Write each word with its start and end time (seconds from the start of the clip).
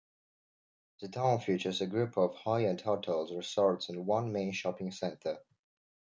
The 1.01 1.09
town 1.09 1.41
features 1.41 1.79
a 1.79 1.85
group 1.85 2.17
of 2.17 2.33
high-end 2.33 2.81
hotels, 2.81 3.31
resorts 3.31 3.87
and 3.89 4.07
one 4.07 4.31
main 4.31 4.51
shopping 4.51 4.89
center. 4.89 5.37